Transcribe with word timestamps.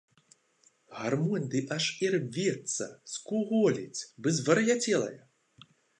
Гармонь 0.99 1.45
дык 1.55 1.67
аж 1.77 1.85
ірвецца, 2.07 2.85
скуголіць, 3.13 4.05
бы 4.21 4.35
звар'яцелая. 4.39 5.19